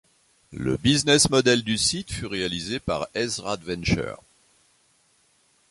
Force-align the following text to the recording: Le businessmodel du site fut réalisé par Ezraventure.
Le 0.57 0.77
businessmodel 0.77 1.61
du 1.61 1.77
site 1.77 2.11
fut 2.11 2.25
réalisé 2.25 2.79
par 2.79 3.07
Ezraventure. 3.13 4.19